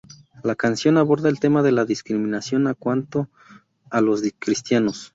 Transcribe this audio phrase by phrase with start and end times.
[0.41, 3.29] La canción aborda el tema de la discriminación a cuanto
[3.91, 5.09] a los cristianos.